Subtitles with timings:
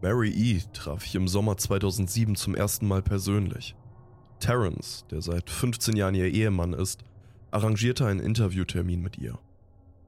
[0.00, 0.62] Mary E.
[0.72, 3.74] traf ich im Sommer 2007 zum ersten Mal persönlich.
[4.38, 7.02] Terrence, der seit 15 Jahren ihr Ehemann ist,
[7.50, 9.38] arrangierte einen Interviewtermin mit ihr.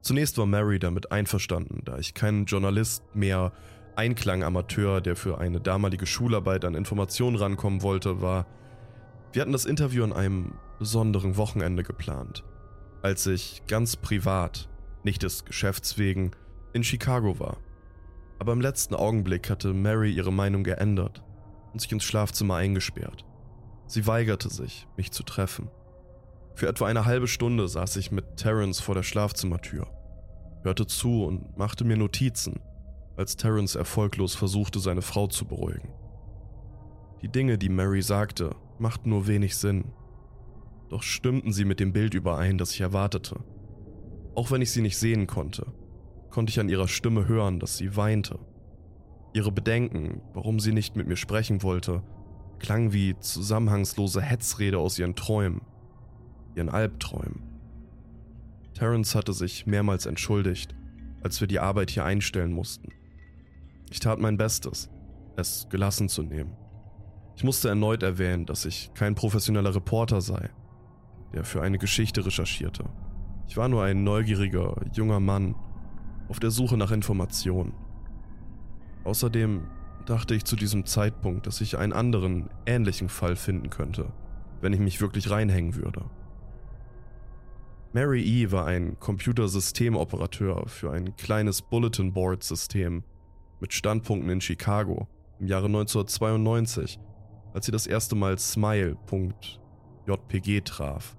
[0.01, 3.51] Zunächst war Mary damit einverstanden, da ich kein Journalist mehr,
[3.97, 8.47] Einklang-Amateur, der für eine damalige Schularbeit an Informationen rankommen wollte, war.
[9.33, 12.45] Wir hatten das Interview an einem besonderen Wochenende geplant,
[13.01, 14.69] als ich ganz privat,
[15.03, 16.31] nicht des Geschäfts wegen,
[16.71, 17.57] in Chicago war.
[18.41, 21.23] Aber im letzten Augenblick hatte Mary ihre Meinung geändert
[21.73, 23.23] und sich ins Schlafzimmer eingesperrt.
[23.85, 25.69] Sie weigerte sich, mich zu treffen.
[26.55, 29.85] Für etwa eine halbe Stunde saß ich mit Terence vor der Schlafzimmertür,
[30.63, 32.59] hörte zu und machte mir Notizen,
[33.15, 35.93] als Terence erfolglos versuchte, seine Frau zu beruhigen.
[37.21, 39.93] Die Dinge, die Mary sagte, machten nur wenig Sinn.
[40.89, 43.39] Doch stimmten sie mit dem Bild überein, das ich erwartete.
[44.33, 45.67] Auch wenn ich sie nicht sehen konnte,
[46.31, 48.39] konnte ich an ihrer Stimme hören, dass sie weinte.
[49.33, 52.03] Ihre Bedenken, warum sie nicht mit mir sprechen wollte,
[52.59, 55.61] klang wie zusammenhangslose Hetzrede aus ihren Träumen
[56.55, 57.43] ihren Albträumen.
[58.73, 60.75] Terence hatte sich mehrmals entschuldigt,
[61.21, 62.89] als wir die Arbeit hier einstellen mussten.
[63.89, 64.89] Ich tat mein Bestes,
[65.35, 66.55] es gelassen zu nehmen.
[67.35, 70.49] Ich musste erneut erwähnen, dass ich kein professioneller Reporter sei,
[71.33, 72.85] der für eine Geschichte recherchierte.
[73.47, 75.55] Ich war nur ein neugieriger, junger Mann
[76.31, 77.73] auf der Suche nach Informationen.
[79.03, 79.67] Außerdem
[80.05, 84.13] dachte ich zu diesem Zeitpunkt, dass ich einen anderen, ähnlichen Fall finden könnte,
[84.61, 86.05] wenn ich mich wirklich reinhängen würde.
[87.91, 88.49] Mary E.
[88.49, 93.03] war ein Computersystemoperateur für ein kleines Bulletin Board System
[93.59, 96.97] mit Standpunkten in Chicago im Jahre 1992,
[97.53, 99.01] als sie das erste Mal Smile.jpg
[100.63, 101.17] traf,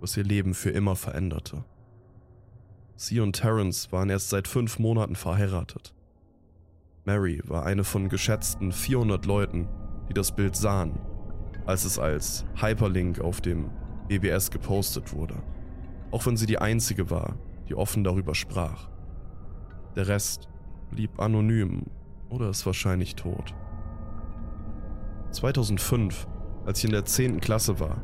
[0.00, 1.62] was ihr Leben für immer veränderte.
[3.00, 5.94] Sie und Terence waren erst seit fünf Monaten verheiratet.
[7.04, 9.68] Mary war eine von geschätzten 400 Leuten,
[10.08, 11.00] die das Bild sahen,
[11.64, 13.70] als es als Hyperlink auf dem
[14.08, 15.42] BBS gepostet wurde
[16.10, 17.36] auch wenn sie die einzige war,
[17.68, 18.88] die offen darüber sprach.
[19.96, 20.48] Der Rest
[20.90, 21.86] blieb anonym
[22.28, 23.54] oder ist wahrscheinlich tot.
[25.30, 26.26] 2005,
[26.66, 27.40] als ich in der 10.
[27.40, 28.02] Klasse war,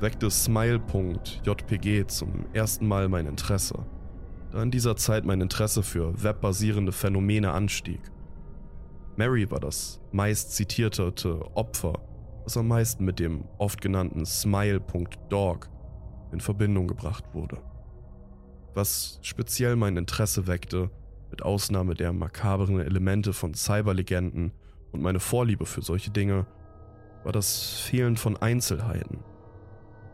[0.00, 3.84] weckte Smile.jpg zum ersten Mal mein Interesse,
[4.62, 8.00] in dieser Zeit mein Interesse für webbasierende Phänomene anstieg.
[9.16, 11.12] Mary war das meist zitierte
[11.54, 11.94] Opfer,
[12.44, 15.68] das am meisten mit dem oft genannten Smile.dog
[16.32, 17.58] in Verbindung gebracht wurde.
[18.74, 20.90] Was speziell mein Interesse weckte,
[21.30, 24.52] mit Ausnahme der makaberen Elemente von Cyberlegenden
[24.92, 26.46] und meine Vorliebe für solche Dinge,
[27.24, 29.18] war das Fehlen von Einzelheiten.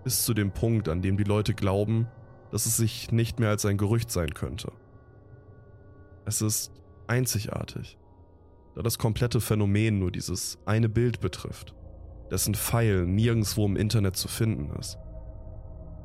[0.03, 2.09] Bis zu dem Punkt, an dem die Leute glauben,
[2.55, 4.71] dass es sich nicht mehr als ein Gerücht sein könnte.
[6.25, 6.71] Es ist
[7.09, 7.99] einzigartig,
[8.77, 11.75] da das komplette Phänomen nur dieses eine Bild betrifft,
[12.31, 14.99] dessen Pfeil nirgendwo im Internet zu finden ist.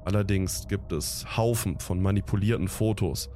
[0.06, 3.30] Allerdings gibt es Haufen von manipulierten Fotos,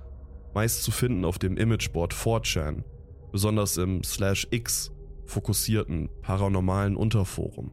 [0.55, 2.83] meist zu finden auf dem Imageboard 4chan,
[3.31, 4.91] besonders im Slash X
[5.25, 7.71] fokussierten paranormalen Unterforum.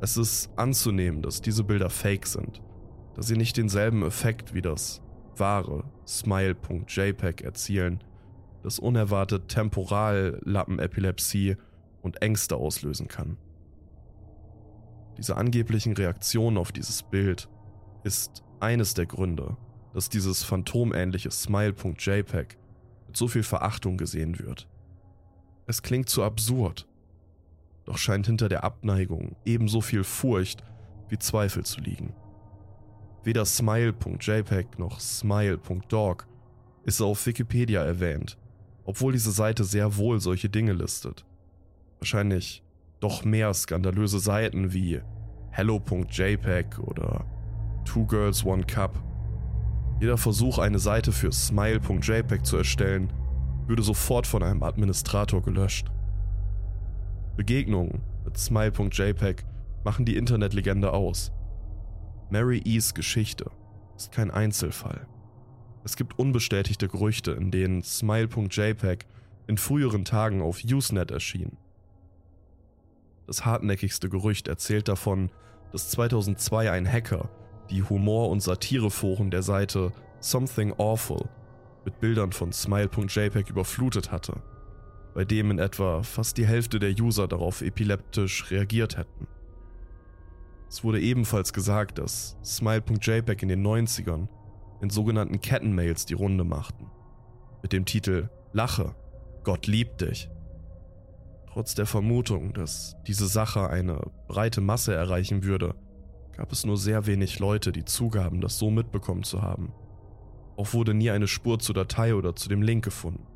[0.00, 2.62] Es ist anzunehmen, dass diese Bilder fake sind,
[3.14, 5.02] da sie nicht denselben Effekt wie das
[5.36, 8.02] wahre Smile.jpg erzielen,
[8.62, 11.56] das unerwartet Temporallappenepilepsie
[12.00, 13.36] und Ängste auslösen kann.
[15.18, 17.48] Diese angeblichen Reaktionen auf dieses Bild
[18.02, 19.56] ist eines der Gründe,
[19.92, 22.56] dass dieses phantomähnliche Smile.jpg
[23.06, 24.68] mit so viel Verachtung gesehen wird.
[25.66, 26.88] Es klingt zu absurd,
[27.84, 30.64] doch scheint hinter der Abneigung ebenso viel Furcht
[31.08, 32.14] wie Zweifel zu liegen.
[33.24, 36.26] Weder Smile.jpg noch Smile.dog
[36.84, 38.36] ist auf Wikipedia erwähnt,
[38.84, 41.24] obwohl diese Seite sehr wohl solche Dinge listet.
[42.00, 42.64] Wahrscheinlich
[42.98, 45.00] doch mehr skandalöse Seiten wie
[45.50, 47.24] Hello.jpg oder
[47.84, 49.00] Two Girls One Cup.
[50.00, 53.12] Jeder Versuch, eine Seite für smile.jpg zu erstellen,
[53.68, 55.92] würde sofort von einem Administrator gelöscht.
[57.36, 59.44] Begegnungen mit smile.jpg
[59.84, 61.32] machen die Internetlegende aus.
[62.32, 63.50] Mary E's Geschichte
[63.94, 65.06] ist kein Einzelfall.
[65.84, 69.04] Es gibt unbestätigte Gerüchte, in denen smile.jpg
[69.48, 71.58] in früheren Tagen auf Usenet erschien.
[73.26, 75.30] Das hartnäckigste Gerücht erzählt davon,
[75.72, 77.28] dass 2002 ein Hacker
[77.68, 81.28] die Humor- und Satireforen der Seite Something Awful
[81.84, 84.42] mit Bildern von Smile.jpg überflutet hatte,
[85.12, 89.26] bei dem in etwa fast die Hälfte der User darauf epileptisch reagiert hätten.
[90.72, 94.26] Es wurde ebenfalls gesagt, dass Smile.jpg in den 90ern
[94.80, 96.86] in sogenannten Kettenmails die Runde machten,
[97.60, 98.94] mit dem Titel Lache,
[99.44, 100.30] Gott liebt dich.
[101.52, 105.74] Trotz der Vermutung, dass diese Sache eine breite Masse erreichen würde,
[106.34, 109.74] gab es nur sehr wenig Leute, die zugaben, das so mitbekommen zu haben.
[110.56, 113.26] Auch wurde nie eine Spur zur Datei oder zu dem Link gefunden.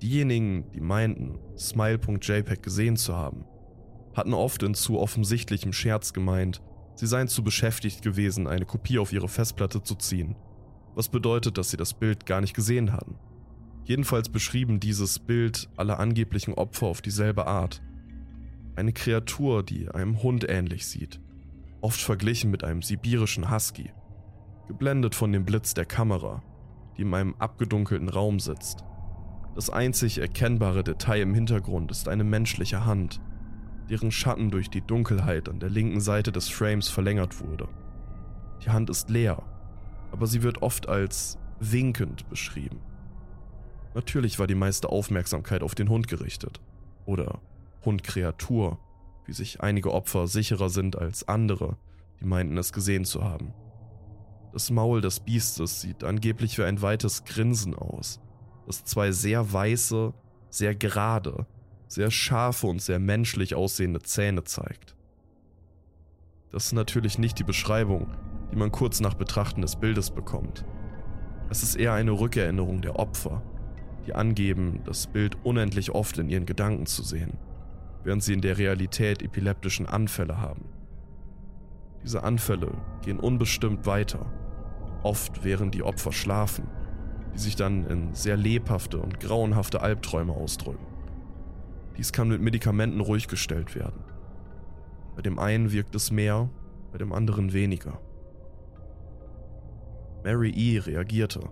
[0.00, 3.44] Diejenigen, die meinten, Smile.jpg gesehen zu haben,
[4.14, 6.62] hatten oft in zu offensichtlichem Scherz gemeint,
[6.94, 10.36] sie seien zu beschäftigt gewesen, eine Kopie auf ihre Festplatte zu ziehen,
[10.94, 13.16] was bedeutet, dass sie das Bild gar nicht gesehen hatten.
[13.84, 17.82] Jedenfalls beschrieben dieses Bild alle angeblichen Opfer auf dieselbe Art.
[18.76, 21.20] Eine Kreatur, die einem Hund ähnlich sieht,
[21.80, 23.90] oft verglichen mit einem sibirischen Husky,
[24.68, 26.42] geblendet von dem Blitz der Kamera,
[26.96, 28.84] die in einem abgedunkelten Raum sitzt.
[29.54, 33.20] Das einzig erkennbare Detail im Hintergrund ist eine menschliche Hand,
[33.90, 37.68] deren Schatten durch die Dunkelheit an der linken Seite des Frames verlängert wurde.
[38.64, 39.42] Die Hand ist leer,
[40.12, 42.80] aber sie wird oft als winkend beschrieben.
[43.94, 46.60] Natürlich war die meiste Aufmerksamkeit auf den Hund gerichtet.
[47.04, 47.40] Oder
[47.84, 48.78] Hundkreatur,
[49.26, 51.76] wie sich einige Opfer sicherer sind als andere,
[52.20, 53.52] die meinten es gesehen zu haben.
[54.52, 58.20] Das Maul des Biestes sieht angeblich wie ein weites Grinsen aus,
[58.66, 60.12] das zwei sehr weiße,
[60.50, 61.46] sehr gerade,
[61.90, 64.94] sehr scharfe und sehr menschlich aussehende Zähne zeigt.
[66.52, 68.08] Das ist natürlich nicht die Beschreibung,
[68.52, 70.64] die man kurz nach Betrachten des Bildes bekommt.
[71.48, 73.42] Es ist eher eine Rückerinnerung der Opfer,
[74.06, 77.36] die angeben, das Bild unendlich oft in ihren Gedanken zu sehen,
[78.04, 80.66] während sie in der Realität epileptischen Anfälle haben.
[82.04, 82.72] Diese Anfälle
[83.02, 84.26] gehen unbestimmt weiter,
[85.02, 86.68] oft während die Opfer schlafen,
[87.34, 90.89] die sich dann in sehr lebhafte und grauenhafte Albträume ausdrücken.
[91.96, 94.04] Dies kann mit Medikamenten ruhig gestellt werden.
[95.16, 96.48] Bei dem einen wirkt es mehr,
[96.92, 98.00] bei dem anderen weniger.
[100.24, 100.78] Mary E.
[100.78, 101.50] reagierte,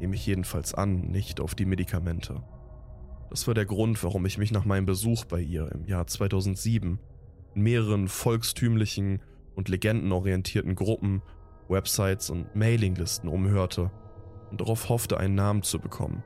[0.00, 2.42] nehme ich jedenfalls an, nicht auf die Medikamente.
[3.30, 6.98] Das war der Grund, warum ich mich nach meinem Besuch bei ihr im Jahr 2007
[7.54, 9.22] in mehreren volkstümlichen
[9.54, 11.22] und legendenorientierten Gruppen,
[11.68, 13.90] Websites und Mailinglisten umhörte
[14.50, 16.22] und darauf hoffte, einen Namen zu bekommen,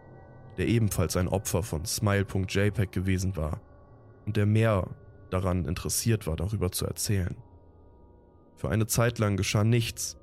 [0.57, 3.61] der ebenfalls ein Opfer von Smile.jpg gewesen war
[4.25, 4.89] und der mehr
[5.31, 7.37] daran interessiert war, darüber zu erzählen.
[8.57, 10.17] Für eine Zeit lang geschah nichts,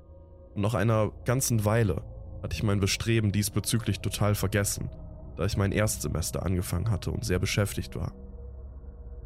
[0.54, 2.02] und nach einer ganzen Weile
[2.42, 4.90] hatte ich mein Bestreben diesbezüglich total vergessen,
[5.36, 8.12] da ich mein Erstsemester angefangen hatte und sehr beschäftigt war.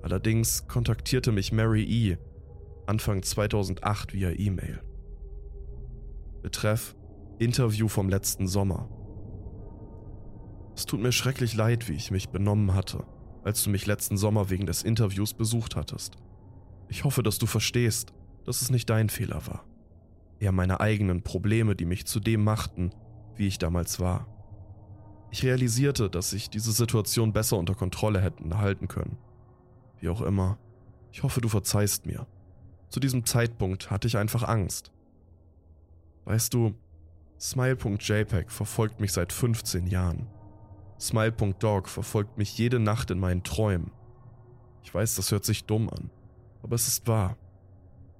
[0.02, 2.18] Allerdings kontaktierte mich Mary E.
[2.86, 4.80] Anfang 2008 via E-Mail.
[6.42, 6.94] Betreff
[7.38, 8.88] Interview vom letzten Sommer.
[10.78, 13.04] Es tut mir schrecklich leid, wie ich mich benommen hatte,
[13.42, 16.16] als du mich letzten Sommer wegen des Interviews besucht hattest.
[16.88, 18.14] Ich hoffe, dass du verstehst,
[18.46, 19.64] dass es nicht dein Fehler war
[20.40, 22.90] eher meine eigenen Probleme, die mich zu dem machten,
[23.36, 24.26] wie ich damals war.
[25.30, 29.18] Ich realisierte, dass ich diese Situation besser unter Kontrolle hätten halten können.
[30.00, 30.58] Wie auch immer,
[31.12, 32.26] ich hoffe, du verzeihst mir.
[32.88, 34.92] Zu diesem Zeitpunkt hatte ich einfach Angst.
[36.24, 36.74] Weißt du,
[37.38, 40.26] Smile.jpg verfolgt mich seit 15 Jahren.
[41.00, 43.92] Smile.dog verfolgt mich jede Nacht in meinen Träumen.
[44.82, 46.10] Ich weiß, das hört sich dumm an,
[46.62, 47.36] aber es ist wahr.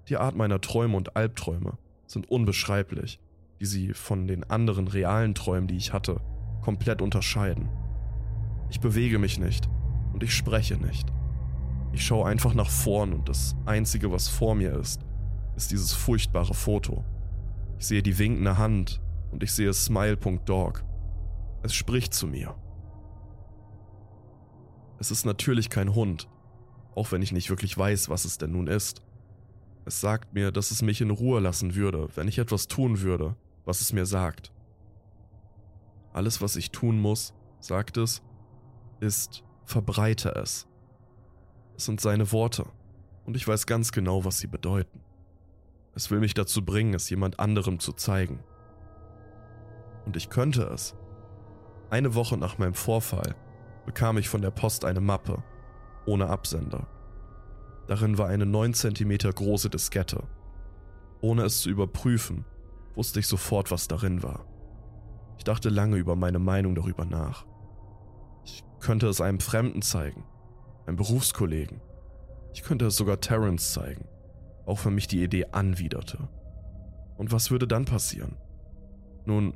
[0.09, 3.21] Die Art meiner Träume und Albträume sind unbeschreiblich,
[3.61, 6.21] die sie von den anderen realen Träumen, die ich hatte,
[6.63, 7.69] komplett unterscheiden.
[8.71, 9.69] Ich bewege mich nicht
[10.13, 11.09] und ich spreche nicht.
[11.93, 15.01] Ich schaue einfach nach vorn und das Einzige, was vor mir ist,
[15.57, 17.05] ist dieses furchtbare Foto.
[17.79, 19.01] Ich sehe die winkende Hand
[19.33, 20.85] und ich sehe Smile.dog.
[21.63, 22.55] Es spricht zu mir.
[24.99, 26.29] Es ist natürlich kein Hund,
[26.95, 29.03] auch wenn ich nicht wirklich weiß, was es denn nun ist.
[29.85, 33.37] Es sagt mir, dass es mich in Ruhe lassen würde, wenn ich etwas tun würde,
[33.65, 34.53] was es mir sagt.
[36.13, 38.23] Alles, was ich tun muss, sagt es,
[39.01, 40.67] ist verbreite es.
[41.77, 42.67] Es sind seine Worte
[43.25, 45.01] und ich weiß ganz genau, was sie bedeuten.
[45.95, 48.41] Es will mich dazu bringen, es jemand anderem zu zeigen.
[50.07, 50.97] Und ich könnte es.
[51.91, 53.35] Eine Woche nach meinem Vorfall
[53.89, 55.43] bekam ich von der Post eine Mappe
[56.05, 56.87] ohne Absender.
[57.87, 60.25] Darin war eine 9 cm große Diskette.
[61.23, 62.45] Ohne es zu überprüfen,
[62.97, 64.45] wusste ich sofort, was darin war.
[65.39, 67.47] Ich dachte lange über meine Meinung darüber nach.
[68.45, 70.23] Ich könnte es einem Fremden zeigen,
[70.85, 71.81] einem Berufskollegen.
[72.53, 74.07] Ich könnte es sogar Terrence zeigen,
[74.67, 76.29] auch wenn mich die Idee anwiderte.
[77.17, 78.37] Und was würde dann passieren?
[79.25, 79.55] Nun,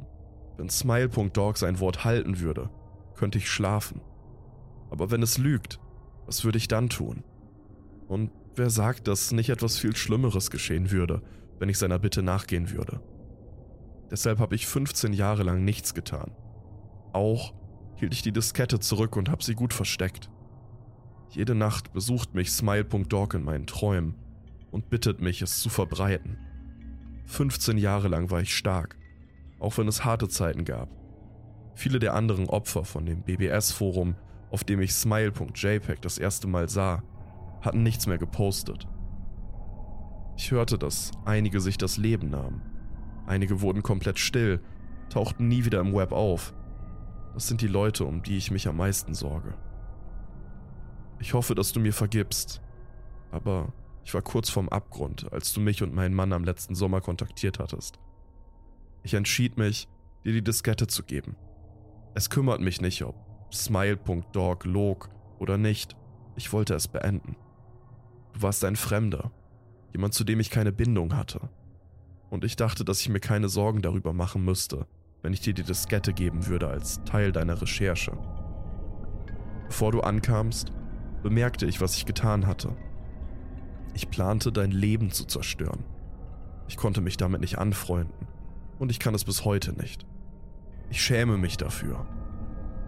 [0.57, 2.71] wenn Smile.dog sein Wort halten würde,
[3.15, 4.01] könnte ich schlafen.
[4.93, 5.81] Aber wenn es lügt,
[6.27, 7.25] was würde ich dann tun?
[8.09, 11.23] Und wer sagt, dass nicht etwas viel Schlimmeres geschehen würde,
[11.59, 13.01] wenn ich seiner Bitte nachgehen würde?
[14.11, 16.33] Deshalb habe ich 15 Jahre lang nichts getan.
[17.15, 17.55] Auch
[17.97, 20.29] hielt ich die Diskette zurück und habe sie gut versteckt.
[21.31, 24.17] Jede Nacht besucht mich Smile.dog in meinen Träumen
[24.71, 26.37] und bittet mich, es zu verbreiten.
[27.25, 28.99] 15 Jahre lang war ich stark,
[29.59, 30.91] auch wenn es harte Zeiten gab.
[31.77, 34.17] Viele der anderen Opfer von dem BBS-Forum,
[34.53, 37.03] auf dem ich Smile.jpg das erste Mal sah,
[37.63, 38.87] hatten nichts mehr gepostet.
[40.37, 42.63] Ich hörte, dass einige sich das Leben nahmen.
[43.27, 44.61] Einige wurden komplett still,
[45.09, 46.53] tauchten nie wieder im Web auf.
[47.35, 49.55] Das sind die Leute, um die ich mich am meisten sorge.
[51.19, 52.61] Ich hoffe, dass du mir vergibst,
[53.31, 53.73] aber
[54.05, 57.59] ich war kurz vorm Abgrund, als du mich und meinen Mann am letzten Sommer kontaktiert
[57.59, 57.99] hattest.
[59.03, 59.89] Ich entschied mich,
[60.25, 61.37] dir die Diskette zu geben.
[62.15, 65.97] Es kümmert mich nicht, ob Smile.dog log oder nicht.
[66.37, 67.37] Ich wollte es beenden.
[68.33, 69.31] Du warst ein Fremder,
[69.93, 71.51] jemand, zu dem ich keine Bindung hatte.
[72.31, 74.87] Und ich dachte, dass ich mir keine Sorgen darüber machen müsste,
[75.21, 78.17] wenn ich dir die Diskette geben würde als Teil deiner Recherche.
[79.67, 80.73] Bevor du ankamst,
[81.23, 82.75] bemerkte ich, was ich getan hatte.
[83.93, 85.85] Ich plante, dein Leben zu zerstören.
[86.69, 88.27] Ich konnte mich damit nicht anfreunden
[88.79, 90.07] und ich kann es bis heute nicht.
[90.89, 92.07] Ich schäme mich dafür.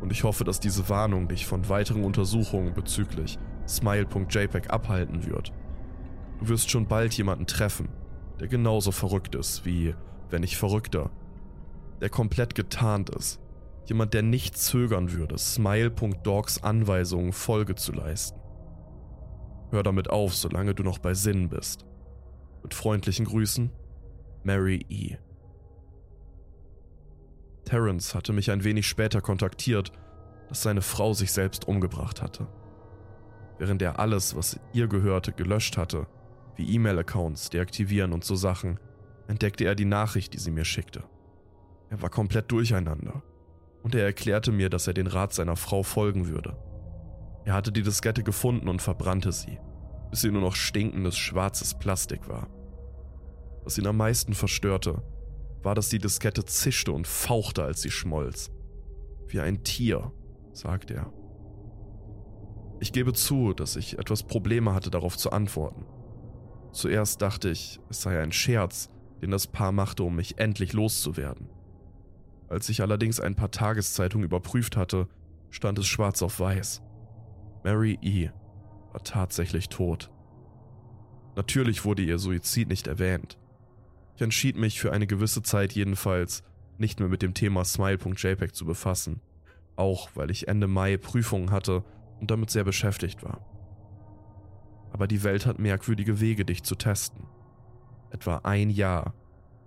[0.05, 5.51] Und ich hoffe, dass diese Warnung dich von weiteren Untersuchungen bezüglich Smile.jpg abhalten wird.
[6.41, 7.89] Du wirst schon bald jemanden treffen,
[8.39, 9.95] der genauso verrückt ist wie,
[10.29, 11.11] wenn nicht verrückter,
[12.03, 13.41] der komplett getarnt ist.
[13.87, 18.39] Jemand, der nicht zögern würde, Smile.dogs Anweisungen Folge zu leisten.
[19.71, 21.87] Hör damit auf, solange du noch bei Sinn bist.
[22.63, 23.71] Mit freundlichen Grüßen,
[24.43, 25.17] Mary E.
[27.65, 29.93] Terence hatte mich ein wenig später kontaktiert,
[30.49, 32.47] dass seine Frau sich selbst umgebracht hatte.
[33.59, 36.07] Während er alles, was ihr gehörte, gelöscht hatte,
[36.57, 38.79] wie E-Mail-Accounts deaktivieren und so Sachen,
[39.27, 41.05] entdeckte er die Nachricht, die sie mir schickte.
[41.91, 43.23] Er war komplett durcheinander
[43.83, 46.57] und er erklärte mir, dass er den Rat seiner Frau folgen würde.
[47.45, 49.59] Er hatte die Diskette gefunden und verbrannte sie,
[50.11, 52.49] bis sie nur noch stinkendes schwarzes Plastik war.
[53.63, 55.03] Was ihn am meisten verstörte,
[55.65, 58.51] war, dass die Diskette zischte und fauchte, als sie schmolz.
[59.29, 60.13] Wie ein Tier,
[60.53, 61.13] sagte er.
[62.81, 65.87] Ich gebe zu, dass ich etwas Probleme hatte, darauf zu antworten.
[66.73, 68.91] Zuerst dachte ich, es sei ein Scherz,
[69.23, 71.49] den das Paar machte, um mich endlich loszuwerden.
[72.49, 75.09] Als ich allerdings ein paar Tageszeitungen überprüft hatte,
[75.51, 76.83] stand es schwarz auf weiß.
[77.63, 78.31] Mary E.
[78.93, 80.11] war tatsächlich tot.
[81.37, 83.39] Natürlich wurde ihr Suizid nicht erwähnt.
[84.17, 86.43] Ich entschied mich für eine gewisse Zeit jedenfalls,
[86.79, 89.21] nicht mehr mit dem Thema Smile.jpg zu befassen,
[89.77, 91.85] auch weil ich Ende Mai Prüfungen hatte
[92.21, 93.41] und damit sehr beschäftigt war
[94.95, 97.27] aber die Welt hat merkwürdige Wege, dich zu testen.
[98.11, 99.13] Etwa ein Jahr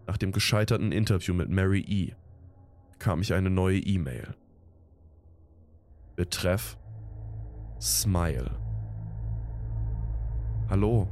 [0.07, 2.13] nach dem gescheiterten Interview mit Mary E.
[2.93, 4.35] bekam ich eine neue E-Mail.
[6.15, 6.77] Betreff
[7.81, 8.57] Smile.
[10.69, 11.09] Hallo,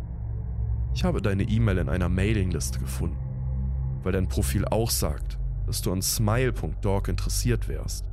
[0.93, 3.17] ich habe deine E-Mail in einer Mailingliste gefunden,
[4.05, 8.05] weil dein Profil auch sagt, dass du an smile.dork interessiert wärst.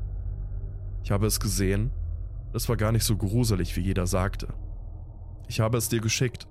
[1.04, 1.90] Ich habe es gesehen,
[2.54, 4.49] das war gar nicht so gruselig, wie jeder sagte.
[5.49, 6.49] Ich habe es dir geschickt.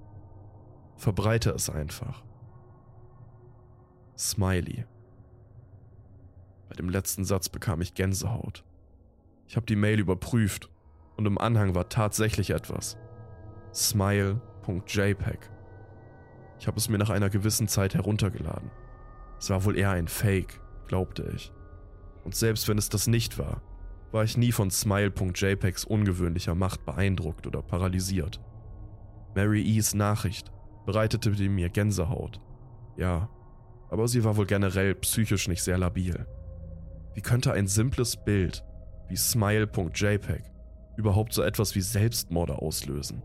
[0.95, 2.24] Verbreite es einfach.
[4.15, 4.86] Smiley.
[6.69, 8.63] Bei dem letzten Satz bekam ich Gänsehaut.
[9.48, 10.69] Ich habe die Mail überprüft
[11.17, 12.95] und im Anhang war tatsächlich etwas.
[13.74, 15.50] Smile.jpg.
[16.60, 18.69] Ich habe es mir nach einer gewissen Zeit heruntergeladen.
[19.41, 21.51] Es war wohl eher ein Fake, glaubte ich.
[22.24, 23.63] Und selbst wenn es das nicht war,
[24.12, 28.39] war ich nie von Smile.jpgs ungewöhnlicher Macht beeindruckt oder paralysiert.
[29.33, 30.51] Mary E's Nachricht
[30.86, 32.39] bereitete mir Gänsehaut.
[32.98, 33.29] Ja,
[33.89, 36.27] aber sie war wohl generell psychisch nicht sehr labil.
[37.15, 38.63] Wie könnte ein simples Bild
[39.10, 40.43] wie smile.jpg
[40.98, 43.24] überhaupt so etwas wie Selbstmorde auslösen?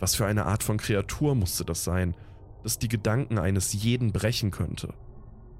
[0.00, 2.16] Was für eine Art von Kreatur musste das sein,
[2.64, 4.94] das die Gedanken eines jeden brechen könnte?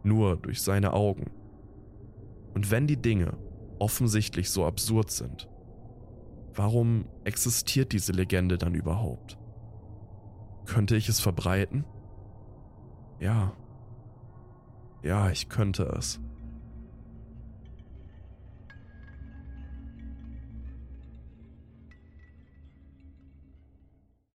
[0.03, 1.31] Nur durch seine Augen.
[2.55, 3.37] Und wenn die Dinge
[3.79, 5.49] offensichtlich so absurd sind,
[6.55, 9.39] warum existiert diese Legende dann überhaupt?
[10.67, 11.85] Könnte ich es verbreiten?
[13.21, 13.53] Ja.
[15.03, 16.21] Ja, ich könnte es.